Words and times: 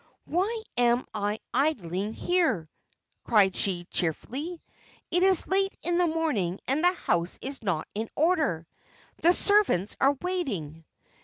"Why 0.25 0.63
am 0.77 1.05
I 1.13 1.37
idling 1.53 2.13
here?" 2.13 2.67
cried 3.23 3.55
she 3.55 3.85
cheerfully. 3.91 4.59
"It 5.11 5.21
is 5.21 5.45
late 5.45 5.75
in 5.83 5.99
the 5.99 6.07
morning 6.07 6.59
and 6.67 6.83
the 6.83 6.91
house 6.91 7.37
is 7.39 7.61
not 7.61 7.87
in 7.93 8.09
order! 8.15 8.65
The 9.17 9.31
servants 9.33 9.95
are 10.01 10.13
waiting." 10.23 10.85